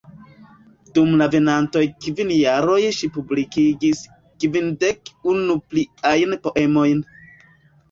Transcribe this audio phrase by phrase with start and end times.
[0.93, 4.03] Dum la venontaj kvin jaroj ŝi publikigis
[4.47, 7.09] kvindek-unu pliajn poemojn.